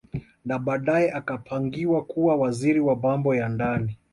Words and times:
Na 0.45 0.59
baadae 0.59 1.11
akapangiwa 1.11 2.03
kuwa 2.05 2.35
Waziri 2.35 2.79
wa 2.79 2.95
Mambo 2.95 3.35
ya 3.35 3.49
Ndani 3.49 3.97